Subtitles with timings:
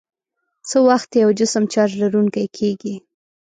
[0.69, 2.95] څه وخت یو جسم چارج لرونکی کیږي؟